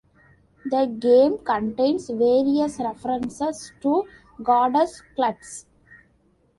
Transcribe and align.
The 0.65 0.87
game 0.87 1.37
contains 1.45 2.07
various 2.09 2.79
references 2.79 3.71
to 3.81 4.05
Goddess-cults. 4.41 5.67